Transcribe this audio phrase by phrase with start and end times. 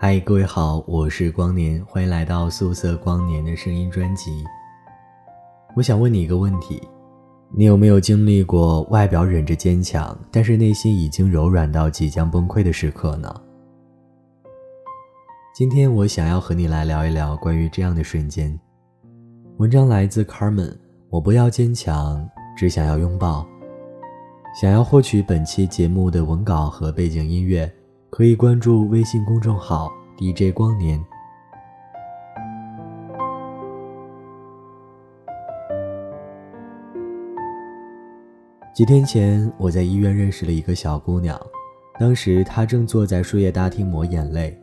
[0.00, 4.44] 嗨，各位好，我是光年，欢迎来到素色光年的声音专辑。
[5.74, 6.80] 我想问你一个问题：
[7.52, 13.28] 你有没有经历过外表忍着坚强，但是内心已经柔软到即将崩溃的时刻呢？
[15.52, 18.56] 今天我想要和你来聊一聊关于这样的瞬间。
[19.56, 20.76] 文章来自 Carmen，
[21.10, 22.24] 我不要坚强，
[22.56, 23.44] 只想要拥抱。
[24.60, 27.68] 想要获取本期节目的文稿和背景音乐。
[28.10, 31.00] 可以关注微信公众号 DJ 光年。
[38.74, 41.40] 几天前，我在医院认识了一个小姑娘，
[42.00, 44.60] 当时她正坐在输液大厅抹眼泪，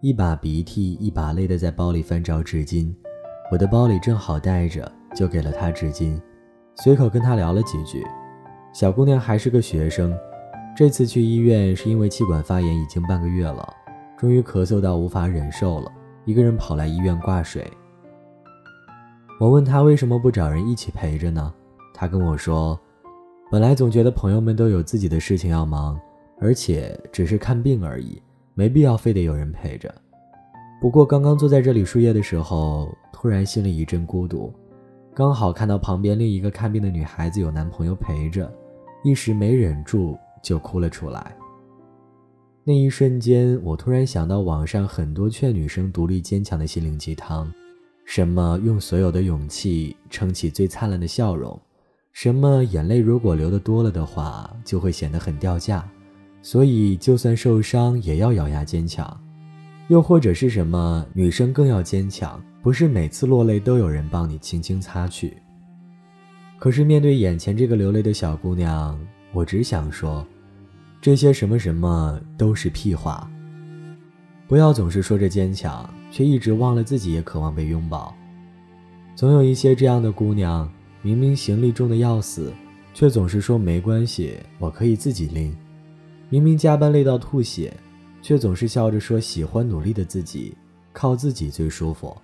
[0.00, 2.94] 一把鼻涕一把泪的在包里翻找纸巾，
[3.50, 6.16] 我的包里正好带着，就给了她纸巾，
[6.76, 8.06] 随口跟她聊了几句。
[8.72, 10.16] 小姑娘还是个学生。
[10.76, 13.68] 这次去医院是因为气管发炎已经半个月了，
[14.22, 15.90] 终于咳嗽到无法忍受了，
[16.26, 17.68] 一个人跑来医院挂水。
[19.40, 21.52] 我问他为什么不找人一起陪着呢？
[21.92, 22.78] 他跟我说，
[23.50, 26.00] 本来总觉得朋友们都有自己的事情要忙，
[26.40, 28.22] 而且只是看病而已，
[28.54, 29.92] 没必要非得有人陪着。
[30.80, 34.54] 不过刚刚坐在这里输液的时候，突然心里一阵孤独，
[35.12, 38.48] 刚好看到旁边另一个看病的女孩子有男朋友陪着，
[39.02, 40.16] 一时没忍住。
[40.40, 41.36] 就哭了出来。
[42.64, 47.52] 那一瞬间，我突然想到网上很多劝女生独立坚强的心灵鸡汤，
[48.04, 51.60] 什么用所有的勇气撑起最灿烂的笑容，
[52.12, 55.84] 什么眼泪如果流的多了的话，就会显得很掉价，
[56.40, 59.20] 所以就算受伤也要咬牙坚强，
[59.88, 65.36] 又或者是什么女生更要坚强，不是每次落泪都有人帮你轻轻擦去。
[66.60, 68.96] 可是面对眼前这个流泪的小姑娘，
[69.32, 70.24] 我只想说。
[71.02, 73.28] 这些什么什么都是屁话。
[74.46, 78.14] 不要总是说着坚强，却一直忘了自己也渴望被拥抱。
[79.16, 80.70] 总有一些这样的姑娘，
[81.02, 82.52] 明明行李重的要死，
[82.94, 85.52] 却总是说没关系，我可以自己拎。
[86.28, 87.76] 明明加班累到吐血，
[88.22, 90.56] 却总是笑着说喜欢努力的自己，
[90.92, 92.16] 靠自己最舒服。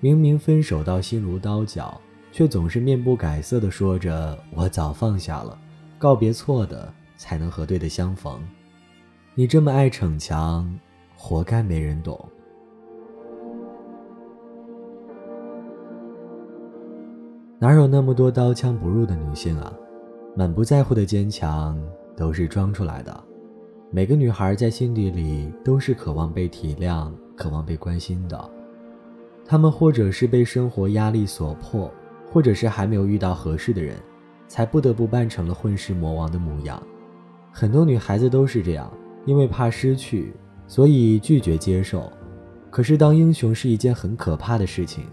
[0.00, 2.00] 明明分手到心如刀绞，
[2.32, 5.58] 却总是面不改色的说着我早放下了，
[5.98, 6.90] 告别错的。
[7.20, 8.40] 才能和对的相逢。
[9.34, 10.66] 你这么爱逞强，
[11.14, 12.18] 活该没人懂。
[17.58, 19.70] 哪有那么多刀枪不入的女性啊？
[20.34, 21.78] 满不在乎的坚强
[22.16, 23.24] 都是装出来的。
[23.90, 28.50] 每个女孩在心底里都是渴望被体谅、渴望被关心的。
[29.44, 31.92] 她们或者是被生活压力所迫，
[32.32, 33.98] 或者是还没有遇到合适的人，
[34.48, 36.82] 才不得不扮成了混世魔王的模样。
[37.52, 38.90] 很多女孩子都是这样，
[39.26, 40.32] 因为怕失去，
[40.66, 42.10] 所以拒绝接受。
[42.70, 45.04] 可是当英雄是一件很可怕的事情，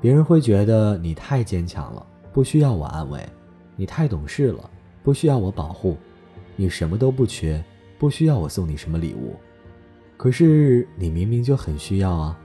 [0.00, 3.20] 别人会觉得你太坚强了，不需要我安慰；
[3.76, 4.68] 你太懂事了，
[5.02, 5.96] 不需要我保护；
[6.56, 7.64] 你什么都不缺，
[7.98, 9.36] 不需要我送你什么礼物。
[10.16, 12.38] 可是你明明就很需要啊！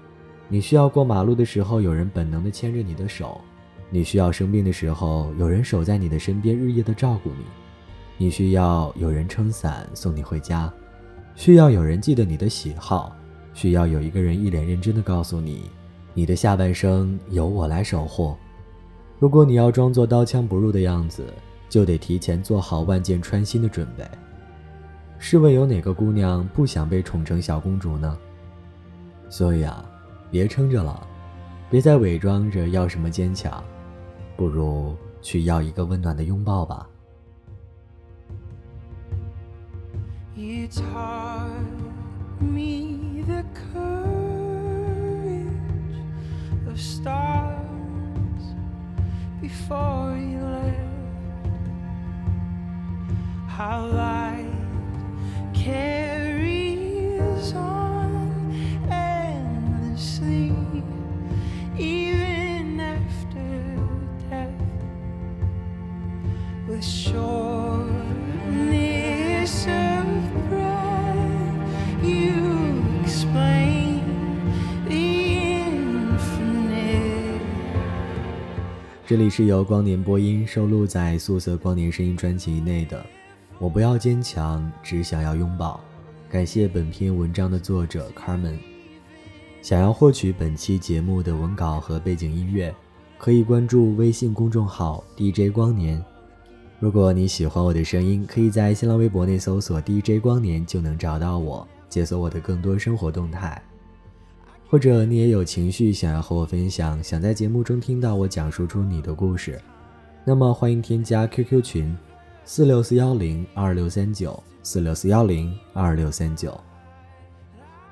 [0.48, 3.42] 你需要过马路的时候有人本能的牵着你的手，
[3.90, 7.63] 你需要生病的时候有人守在你的身边日夜的照顾你。
[8.18, 10.72] 你需要有人撑伞送你回家，
[11.36, 13.16] 需要有人记得你的喜好，
[13.54, 15.70] 需要有一个人一脸认真的告诉你，
[16.14, 18.36] 你的下半生由我来守护。
[19.20, 21.26] 如果你要装作刀枪不入的样子，
[21.70, 24.06] 就得提前做好万箭穿心的准备。
[25.18, 28.18] 试问有哪个姑娘不想被宠成小公主呢？
[29.30, 29.84] 所以啊，
[30.30, 31.08] 别撑着了，
[31.70, 33.64] 别再伪装着要什么坚强，
[34.38, 36.88] 不如去要一个温暖的拥抱吧。
[40.36, 41.62] You taught
[42.42, 45.46] me the courage
[46.68, 47.60] of stars
[49.40, 50.80] before you left.
[53.48, 54.52] How light
[55.54, 58.32] carries on
[58.90, 60.52] endlessly,
[61.78, 63.78] even after
[64.32, 64.50] death.
[66.68, 66.84] With.
[79.14, 83.06] 这里是由光年播音收录在素色光年声音专辑内的。
[83.60, 85.80] 我不要坚强，只想要拥抱。
[86.28, 88.58] 感谢本篇文章的作者 Carmen。
[89.62, 92.74] 想要获取本期节目的文稿和背景音乐，
[93.20, 96.04] 可以关注微信公众号 DJ 光年。
[96.80, 101.68] 如果你喜欢我的声音，可以在新浪微博内搜索 DJ 光年就能找到我。
[101.88, 103.62] 解锁我的更多生活动态。
[104.74, 109.62] 或者你也有情绪想要和我分享，想在节目中听到我讲述出你的故事，
[110.26, 111.96] 那么欢迎添加 QQ 群
[112.44, 116.60] 四六四幺零二六三九四六四幺零二六三九。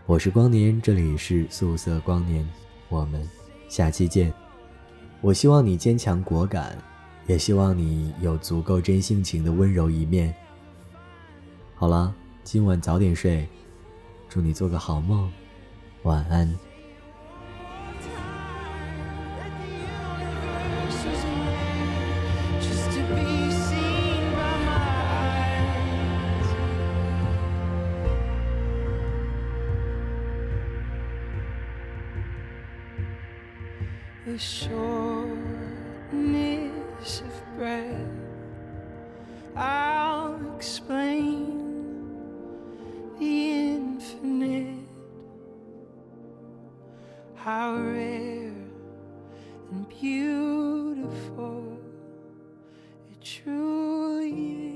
[0.07, 2.49] 我是光年，这里是素色光年，
[2.89, 3.29] 我们
[3.69, 4.33] 下期见。
[5.21, 6.75] 我希望你坚强果敢，
[7.27, 10.33] 也希望你有足够真性情的温柔一面。
[11.75, 12.11] 好了，
[12.43, 13.47] 今晚早点睡，
[14.27, 15.31] 祝你做个好梦，
[16.01, 16.51] 晚安。
[34.25, 35.31] The shortness
[37.21, 38.05] of breath.
[39.55, 41.57] I'll explain
[43.17, 44.87] the infinite,
[47.33, 48.53] how rare
[49.71, 51.79] and beautiful
[53.11, 54.70] it truly.